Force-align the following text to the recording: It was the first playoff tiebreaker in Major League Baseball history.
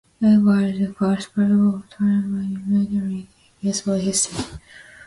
It 0.19 0.41
was 0.41 0.79
the 0.79 0.91
first 0.95 1.35
playoff 1.35 1.83
tiebreaker 1.91 2.55
in 2.55 2.63
Major 2.89 3.05
League 3.07 3.27
Baseball 3.61 3.99
history. 3.99 4.57